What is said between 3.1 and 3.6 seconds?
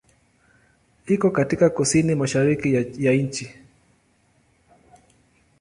nchi.